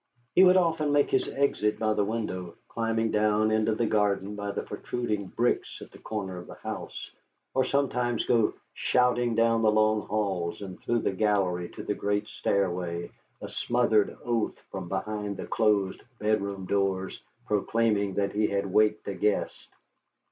[0.33, 4.49] He would often make his exit by the window, climbing down into the garden by
[4.49, 7.11] the protruding bricks at the corner of the house;
[7.53, 12.27] or sometimes go shouting down the long halls and through the gallery to the great
[12.27, 13.11] stairway,
[13.41, 19.13] a smothered oath from behind the closed bedroom doors proclaiming that he had waked a
[19.13, 19.67] guest.